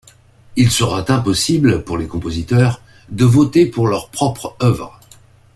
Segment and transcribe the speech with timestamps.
[0.55, 4.99] Il sera impossible pour les compositeurs de voter pour leur propre œuvre.